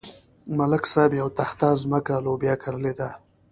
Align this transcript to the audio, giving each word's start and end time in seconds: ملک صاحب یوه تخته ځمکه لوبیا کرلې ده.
ملک 0.57 0.83
صاحب 0.93 1.11
یوه 1.19 1.31
تخته 1.39 1.67
ځمکه 1.81 2.15
لوبیا 2.25 2.53
کرلې 2.63 2.93
ده. 2.99 3.09